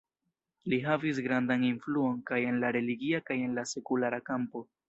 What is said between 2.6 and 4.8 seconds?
la religia kaj en la sekulara kampo.